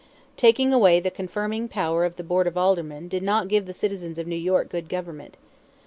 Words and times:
Taking 0.35 0.73
away 0.73 0.99
the 0.99 1.11
confirming 1.11 1.67
power 1.67 2.05
of 2.05 2.15
the 2.15 2.23
Board 2.23 2.47
of 2.47 2.57
Aldermen 2.57 3.07
did 3.07 3.21
not 3.21 3.47
give 3.47 3.67
the 3.67 3.71
citizens 3.71 4.17
of 4.17 4.25
New 4.25 4.35
York 4.35 4.67
good 4.69 4.89
government. 4.89 5.37